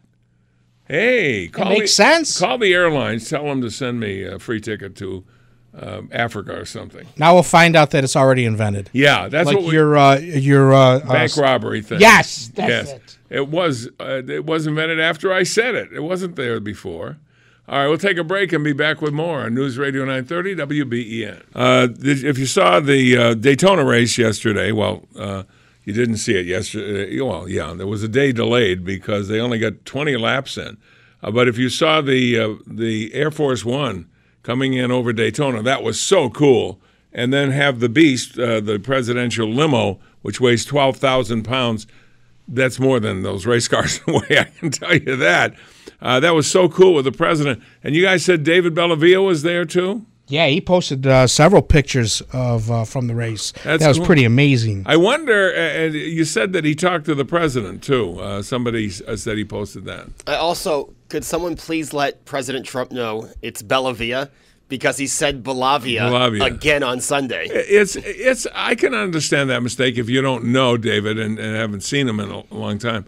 [0.89, 2.39] Hey, call makes the, sense.
[2.39, 3.29] Call the airlines.
[3.29, 5.23] Tell them to send me a free ticket to
[5.77, 7.07] um, Africa or something.
[7.15, 8.89] Now we'll find out that it's already invented.
[8.91, 12.01] Yeah, that's like what we, your uh, your uh, bank uh, robbery thing.
[12.01, 12.89] Yes, that's yes.
[12.89, 13.17] it.
[13.29, 15.93] It was uh, it was invented after I said it.
[15.93, 17.17] It wasn't there before.
[17.67, 20.55] All right, we'll take a break and be back with more on News Radio 930
[20.55, 21.43] WBEN.
[21.53, 25.05] Uh, if you saw the uh, Daytona race yesterday, well,
[25.83, 27.19] you didn't see it yesterday.
[27.19, 30.77] Well, yeah, there was a day delayed because they only got 20 laps in.
[31.21, 34.09] Uh, but if you saw the uh, the Air Force One
[34.43, 36.79] coming in over Daytona, that was so cool.
[37.11, 41.87] And then have the Beast, uh, the presidential limo, which weighs 12,000 pounds.
[42.47, 45.55] That's more than those race cars weigh, I can tell you that.
[46.01, 47.61] Uh, that was so cool with the president.
[47.83, 50.05] And you guys said David Bellavia was there too?
[50.29, 53.51] Yeah, he posted uh, several pictures of uh, from the race.
[53.63, 54.05] That's that was cool.
[54.05, 54.83] pretty amazing.
[54.85, 55.51] I wonder.
[55.51, 58.19] And you said that he talked to the president too.
[58.19, 60.07] Uh, somebody said he posted that.
[60.27, 64.29] I also, could someone please let President Trump know it's Bellavia
[64.67, 66.45] because he said Belavia, Belavia.
[66.45, 67.47] again on Sunday.
[67.49, 68.45] It's it's.
[68.53, 72.19] I can understand that mistake if you don't know David and, and haven't seen him
[72.19, 73.05] in a long time.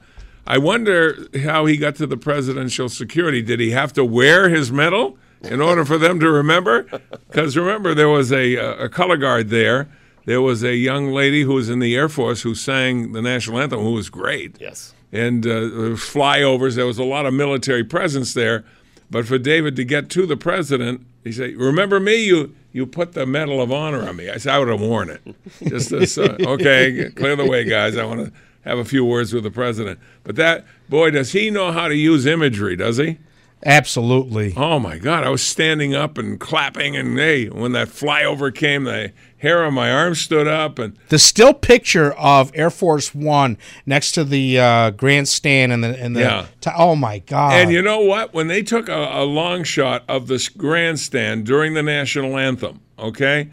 [0.47, 3.43] I wonder how he got to the presidential security.
[3.43, 5.19] Did he have to wear his medal?
[5.43, 6.83] In order for them to remember.
[7.27, 9.87] Because remember, there was a, a color guard there.
[10.25, 13.59] There was a young lady who was in the Air Force who sang the national
[13.59, 14.57] anthem, who was great.
[14.59, 14.93] Yes.
[15.11, 18.63] And uh, flyovers, there was a lot of military presence there.
[19.09, 22.23] But for David to get to the president, he said, "Remember me?
[22.25, 25.09] You you put the Medal of Honor on me." I said, "I would have worn
[25.09, 25.21] it."
[25.67, 27.97] Just this, uh, okay, clear the way, guys.
[27.97, 29.99] I want to have a few words with the president.
[30.23, 32.77] But that boy, does he know how to use imagery?
[32.77, 33.17] Does he?
[33.63, 34.53] Absolutely.
[34.57, 35.23] Oh my God!
[35.23, 39.73] I was standing up and clapping, and hey, when that flyover came, the hair on
[39.73, 44.59] my arm stood up, and the still picture of Air Force One next to the
[44.59, 46.45] uh, grandstand and the and the Yeah.
[46.59, 47.53] t- oh my God!
[47.53, 48.33] And you know what?
[48.33, 53.51] When they took a, a long shot of this grandstand during the national anthem, okay,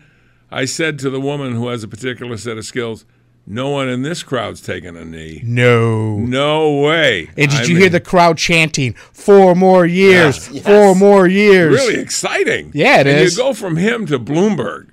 [0.51, 3.05] I said to the woman who has a particular set of skills,
[3.51, 5.41] "No one in this crowd's taking a knee.
[5.45, 6.17] no.
[6.19, 10.65] No way." And did I you mean, hear the crowd chanting four more years, Yes.
[10.65, 11.73] four more years?
[11.75, 12.71] Really exciting.
[12.75, 13.37] Yeah, it and is.
[13.37, 14.89] You go from him to Bloomberg.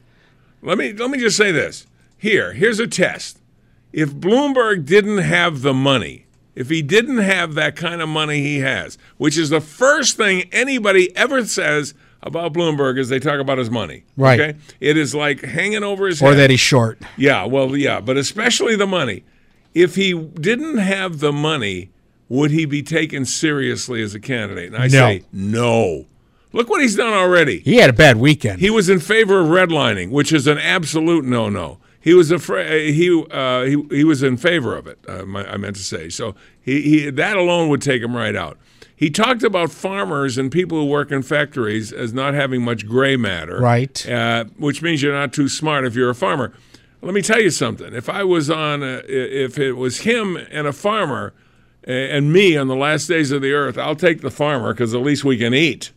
[0.61, 1.85] Let me let me just say this.
[2.17, 3.39] Here, here's a test.
[3.93, 8.59] If Bloomberg didn't have the money, if he didn't have that kind of money he
[8.59, 13.57] has, which is the first thing anybody ever says about Bloomberg is they talk about
[13.57, 14.03] his money.
[14.17, 14.39] Right.
[14.39, 14.59] Okay?
[14.79, 16.37] It is like hanging over his Or head.
[16.39, 16.99] that he's short.
[17.17, 19.23] Yeah, well, yeah, but especially the money.
[19.73, 21.89] If he didn't have the money,
[22.29, 24.73] would he be taken seriously as a candidate?
[24.73, 24.89] And I No.
[24.89, 26.05] say no.
[26.53, 27.59] Look what he's done already.
[27.59, 28.61] He had a bad weekend.
[28.61, 31.79] He was in favor of redlining, which is an absolute no-no.
[31.99, 32.93] He was afraid.
[32.93, 34.99] He uh, he he was in favor of it.
[35.07, 36.07] Uh, my, I meant to say.
[36.07, 38.57] So he, he that alone would take him right out.
[38.95, 43.17] He talked about farmers and people who work in factories as not having much gray
[43.17, 44.07] matter, Right.
[44.09, 46.53] Uh, which means you're not too smart if you're a farmer.
[47.01, 47.93] Let me tell you something.
[47.93, 51.33] If I was on, a, if it was him and a farmer,
[51.83, 55.01] and me on the last days of the earth, I'll take the farmer because at
[55.01, 55.91] least we can eat.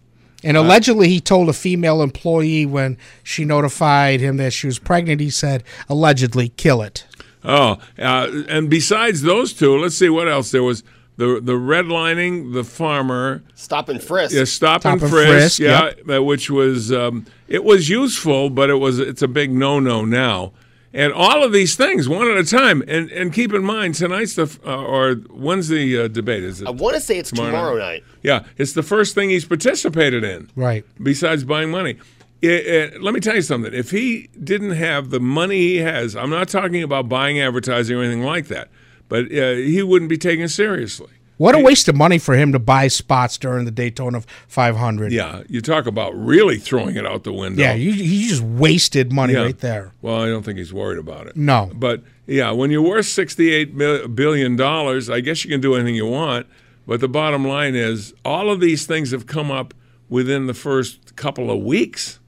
[0.45, 5.21] And allegedly, he told a female employee when she notified him that she was pregnant,
[5.21, 7.07] he said, allegedly, kill it.
[7.43, 10.85] Oh, uh, and besides those two, let's see what else there was.
[11.19, 14.35] The the redlining, the farmer, Stop and frisk.
[14.35, 18.51] yeah, stop, Stop and and frisk, frisk, yeah, uh, which was um, it was useful,
[18.51, 20.53] but it was it's a big no no now.
[20.95, 22.83] And all of these things, one at a time.
[22.89, 26.45] And and keep in mind tonight's the f- uh, or when's the uh, debate?
[26.45, 26.69] Is it?
[26.69, 28.05] I want to say it's tomorrow, night.
[28.23, 30.49] Yeah, it's the first thing he's participated in.
[30.57, 30.85] Right.
[31.03, 31.99] Besides buying money.
[32.41, 33.75] It, it- let me tell you something.
[33.75, 38.03] If he didn't have the money he has, I'm not talking about buying advertising or
[38.03, 38.69] anything like that,
[39.09, 41.09] but uh, he wouldn't be taken seriously.
[41.37, 45.13] What a waste of money for him to buy spots during the Daytona 500.
[45.13, 47.63] Yeah, you talk about really throwing it out the window.
[47.63, 49.43] Yeah, you, he just wasted money Yeah.
[49.45, 49.93] right there.
[50.03, 51.37] Well, I don't think he's worried about it.
[51.37, 51.71] No.
[51.75, 55.95] But yeah, when you're worth 68 mil- billion dollars, I guess you can do anything
[55.95, 56.49] you want.
[56.89, 59.75] But the bottom line is, all of these things have come up
[60.09, 62.19] within the first couple of weeks.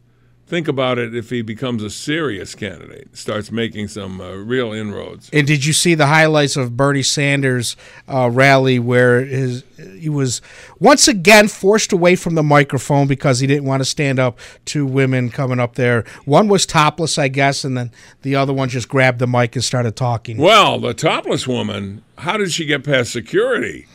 [0.51, 5.31] Think about it if he becomes a serious candidate, starts making some uh, real inroads.
[5.33, 7.77] And did you see the highlights of Bernie Sanders'
[8.09, 9.63] uh, rally where his
[9.97, 10.43] he was
[10.81, 14.85] once again forced away from the microphone because he didn't want to stand up to
[14.85, 16.03] women coming up there?
[16.25, 19.65] One was topless, I guess, and then the other one just grabbed the mic and
[19.65, 20.37] started talking.
[20.37, 23.87] Well, the topless woman, how did she get past security?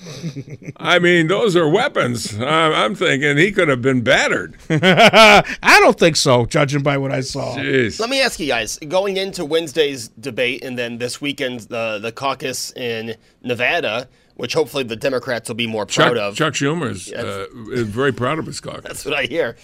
[0.78, 2.36] I mean, those are weapons.
[2.36, 4.56] I'm I'm thinking he could have been battered.
[4.70, 7.56] I don't think so, judging by what I saw.
[7.56, 8.00] Jeez.
[8.00, 12.12] Let me ask you guys, going into Wednesday's debate and then this weekend's the the
[12.12, 16.36] caucus in Nevada, which hopefully the Democrats will be more proud Chuck, of.
[16.36, 18.84] Chuck Schumer's uh, is very proud of his caucus.
[18.84, 19.56] That's what I hear.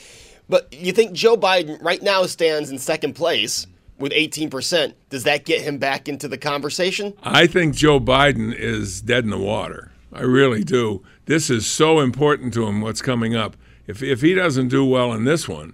[0.49, 3.67] But you think Joe Biden right now stands in second place
[4.01, 4.93] with 18%.
[5.09, 7.13] Does that get him back into the conversation?
[7.23, 9.91] I think Joe Biden is dead in the water.
[10.11, 11.03] I really do.
[11.25, 12.81] This is so important to him.
[12.81, 13.55] What's coming up?
[13.87, 15.73] If if he doesn't do well in this one,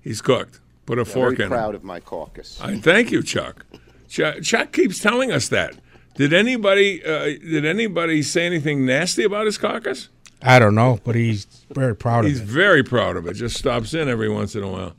[0.00, 0.60] he's cooked.
[0.86, 1.36] Put a fork in.
[1.36, 1.76] Very in proud him.
[1.76, 2.60] of my caucus.
[2.60, 3.64] I thank you, Chuck.
[4.08, 4.42] Chuck.
[4.42, 5.74] Chuck keeps telling us that.
[6.14, 10.08] Did anybody uh, did anybody say anything nasty about his caucus?
[10.42, 12.46] I don't know, but he's very proud He's of it.
[12.46, 13.34] He's very proud of it.
[13.34, 14.94] Just stops in every once in a while.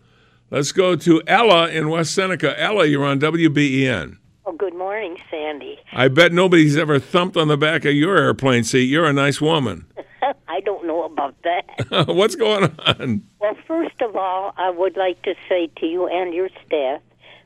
[0.52, 2.60] Let's go to Ella in West Seneca.
[2.60, 4.18] Ella, you're on WBEN.
[4.46, 5.78] Oh, good morning, Sandy.
[5.94, 8.86] I bet nobody's ever thumped on the back of your airplane seat.
[8.86, 9.86] You're a nice woman.
[10.48, 12.08] I don't know about that.
[12.08, 13.24] What's going on?
[13.40, 17.02] well, first of all, I would like to say to you and your staff,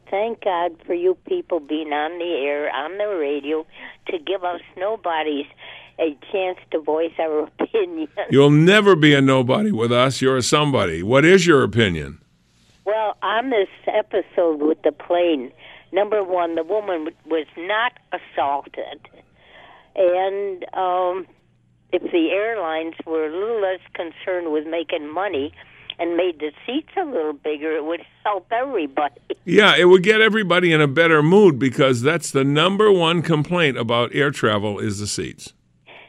[0.10, 3.66] thank God for you people being on the air, on the radio,
[4.08, 5.46] to give us nobodies
[6.00, 8.08] a chance to voice our opinion.
[8.30, 10.22] You'll never be a nobody with us.
[10.22, 11.04] You're a somebody.
[11.04, 12.23] What is your opinion?
[12.86, 15.52] Well, on this episode with the plane,
[15.92, 19.08] number one, the woman was not assaulted.
[19.96, 21.28] And um,
[21.94, 25.54] if the airlines were a little less concerned with making money
[26.00, 29.22] and made the seats a little bigger, it would help everybody.
[29.46, 33.78] Yeah, it would get everybody in a better mood because that's the number one complaint
[33.78, 35.54] about air travel is the seats.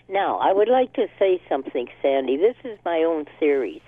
[0.08, 2.36] Now, I would like to say something, Sandy.
[2.36, 3.82] This is my own theories.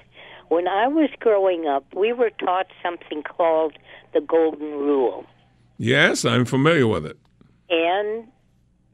[0.48, 3.76] When I was growing up, we were taught something called
[4.14, 5.26] the Golden Rule.
[5.78, 7.18] Yes, I'm familiar with it.
[7.68, 8.28] And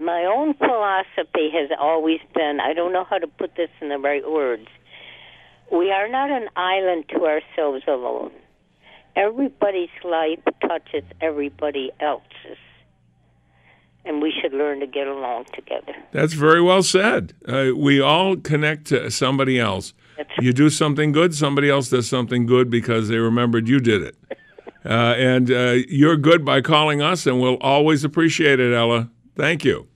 [0.00, 3.98] my own philosophy has always been I don't know how to put this in the
[3.98, 4.66] right words.
[5.70, 8.32] We are not an island to ourselves alone.
[9.14, 12.58] Everybody's life touches everybody else's.
[14.04, 15.94] And we should learn to get along together.
[16.10, 17.34] That's very well said.
[17.46, 19.94] Uh, we all connect to somebody else.
[20.40, 24.16] You do something good, somebody else does something good because they remembered you did it.
[24.84, 29.10] Uh, and uh, you're good by calling us, and we'll always appreciate it, Ella.
[29.36, 29.86] Thank you.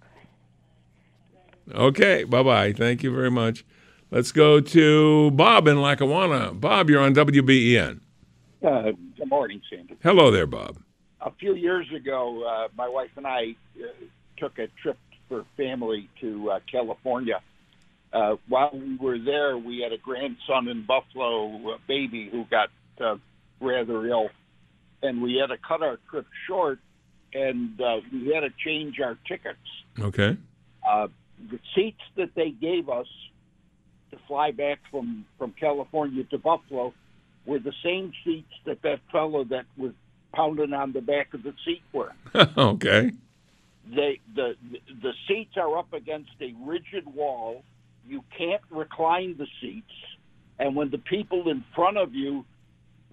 [1.75, 2.73] Okay, bye bye.
[2.73, 3.65] Thank you very much.
[4.11, 6.55] Let's go to Bob in Lackawanna.
[6.55, 8.01] Bob, you're on WBEN.
[8.65, 9.97] Uh, good morning, Sandy.
[10.03, 10.79] Hello there, Bob.
[11.21, 13.87] A few years ago, uh, my wife and I uh,
[14.37, 14.99] took a trip
[15.29, 17.41] for family to uh, California.
[18.13, 22.71] Uh, while we were there, we had a grandson in Buffalo, a baby who got
[23.01, 23.17] uh,
[23.61, 24.29] rather ill,
[25.03, 26.79] and we had to cut our trip short,
[27.35, 29.59] and uh, we had to change our tickets.
[29.99, 30.37] Okay.
[30.89, 31.09] Uh,
[31.51, 33.07] the seats that they gave us
[34.11, 36.95] to fly back from from California to Buffalo
[37.45, 39.93] were the same seats that that fellow that was
[40.33, 42.13] pounding on the back of the seat were.
[42.57, 43.13] okay.
[43.89, 44.57] They the
[45.03, 47.65] the seats are up against a rigid wall.
[48.09, 49.93] You can't recline the seats,
[50.59, 52.45] and when the people in front of you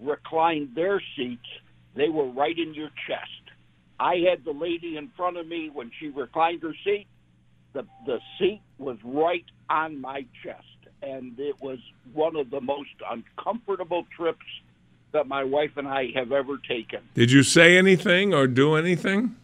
[0.00, 1.46] reclined their seats,
[1.94, 3.30] they were right in your chest.
[3.98, 7.06] I had the lady in front of me when she reclined her seat.
[7.72, 10.62] The the seat was right on my chest,
[11.02, 11.78] and it was
[12.12, 14.46] one of the most uncomfortable trips
[15.12, 17.00] that my wife and I have ever taken.
[17.14, 19.36] Did you say anything or do anything?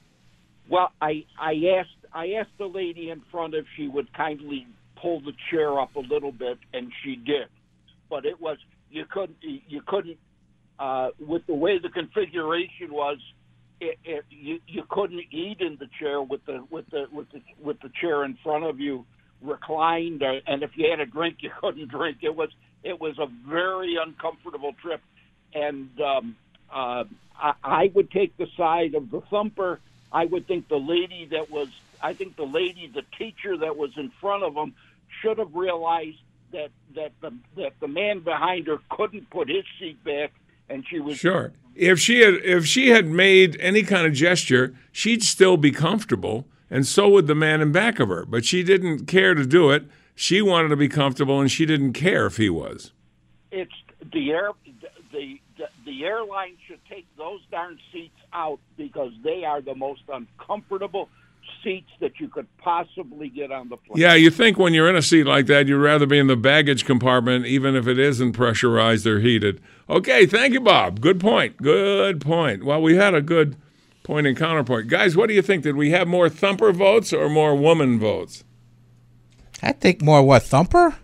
[0.69, 4.67] Well, I I asked I asked the lady in front if she would kindly
[5.01, 7.49] pull the chair up a little bit, and she did.
[8.09, 8.59] But it was
[8.91, 10.19] you couldn't you couldn't
[10.79, 13.19] uh, with the way the configuration was.
[13.81, 17.41] It, it, you you couldn't eat in the chair with the with the with the
[17.63, 19.07] with the chair in front of you
[19.43, 22.19] reclined, uh, and if you had a drink, you couldn't drink.
[22.23, 22.51] It was
[22.83, 25.01] it was a very uncomfortable trip,
[25.55, 26.37] and um,
[26.73, 27.05] uh,
[27.39, 29.81] I, I would take the side of the thumper.
[30.13, 31.69] I would think the lady that was,
[32.03, 34.75] I think the lady, the teacher that was in front of them,
[35.21, 36.19] should have realized
[36.53, 40.33] that that the that the man behind her couldn't put his seat back,
[40.69, 41.53] and she was Sure.
[41.75, 46.47] If she had if she had made any kind of gesture, she'd still be comfortable,
[46.69, 48.25] and so would the man in back of her.
[48.25, 49.85] But she didn't care to do it.
[50.15, 52.93] She wanted to be comfortable, and she didn't care if he was.
[53.51, 53.73] it's
[54.13, 54.51] the air
[55.13, 60.03] the, the the airline should take those darn seats out because they are the most
[60.09, 61.09] uncomfortable
[61.63, 63.99] seats that you could possibly get on the plane.
[63.99, 66.37] Yeah, you think when you're in a seat like that, you'd rather be in the
[66.37, 69.61] baggage compartment, even if it isn't pressurized or heated.
[69.89, 71.01] Okay, thank you, Bob.
[71.01, 71.57] Good point.
[71.59, 72.65] Good point.
[72.65, 73.57] Well, we had a good
[74.03, 74.89] point and counterpoint.
[74.89, 75.63] Guys, what do you think?
[75.63, 78.45] Did we have more thumper votes or more woman votes?
[79.63, 80.97] I think more what thumper.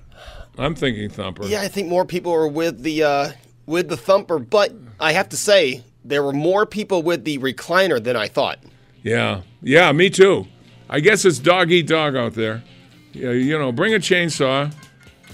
[0.58, 1.46] I'm thinking thumper.
[1.46, 3.32] Yeah, I think more people were with the uh,
[3.66, 8.02] with the thumper, but I have to say there were more people with the recliner
[8.02, 8.58] than I thought.
[9.06, 10.48] Yeah, yeah, me too.
[10.90, 12.64] I guess it's dog eat dog out there.
[13.12, 14.74] Yeah, you know, bring a chainsaw,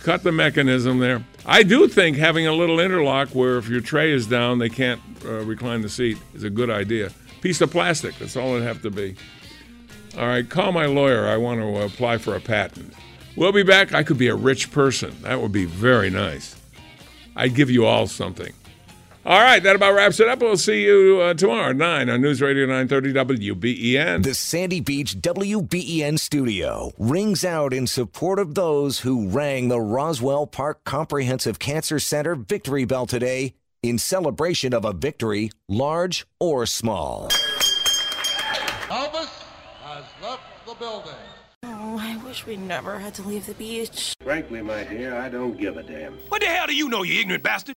[0.01, 1.25] cut the mechanism there.
[1.47, 5.01] I do think having a little interlock where if your tray is down, they can't
[5.25, 7.13] uh, recline the seat is a good idea.
[7.41, 9.17] Piece of plastic, that's all it'd have to be.
[10.19, 11.27] All right, call my lawyer.
[11.27, 12.93] I want to apply for a patent.
[13.37, 13.95] We'll be back.
[13.95, 15.17] I could be a rich person.
[15.23, 16.61] That would be very nice.
[17.35, 18.53] I'd give you all something.
[19.25, 20.41] All right, that about wraps it up.
[20.41, 23.13] We'll see you uh, tomorrow at 9 on News Radio 930
[23.53, 24.25] WBEN.
[24.25, 30.49] The Sandy Beach WBEN studio rings out in support of those who rang the Roswell
[30.49, 33.55] Park Comprehensive Cancer Center victory bell today
[33.85, 37.29] in celebration of a victory, large or small.
[38.89, 39.45] Elvis
[39.85, 41.13] has left the building.
[41.63, 44.17] Oh, I wish we never had to leave the beach.
[44.21, 46.15] Frankly, my dear, I don't give a damn.
[46.29, 47.77] What the hell do you know, you ignorant bastard?